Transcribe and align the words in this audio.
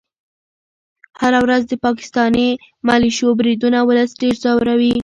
هره 1.21 1.39
ورځ 1.45 1.61
د 1.67 1.73
پاکستاني 1.85 2.49
ملیشو 2.87 3.27
بریدونه 3.39 3.79
ولس 3.83 4.11
ډېر 4.21 4.35
ځوروي. 4.43 4.95